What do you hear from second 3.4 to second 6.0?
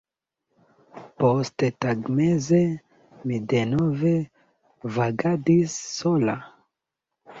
denove vagadis